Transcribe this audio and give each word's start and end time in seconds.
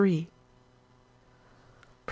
PROP. 0.01 0.25